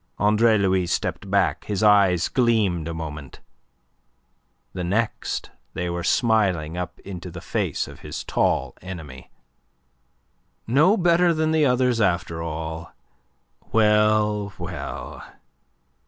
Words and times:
Andre 0.17 0.57
Louis 0.57 0.87
stepped 0.87 1.29
back. 1.29 1.65
His 1.65 1.83
eyes 1.83 2.27
gleamed 2.27 2.87
a 2.87 2.93
moment; 2.95 3.39
the 4.73 4.83
next 4.83 5.51
they 5.75 5.91
were 5.91 6.03
smiling 6.03 6.75
up 6.75 6.99
into 7.01 7.29
the 7.29 7.39
face 7.39 7.87
of 7.87 7.99
his 7.99 8.23
tall 8.23 8.75
enemy. 8.81 9.29
"No 10.65 10.97
better 10.97 11.35
than 11.35 11.51
the 11.51 11.67
others, 11.67 12.01
after 12.01 12.41
all! 12.41 12.95
Well, 13.71 14.53
well! 14.57 15.23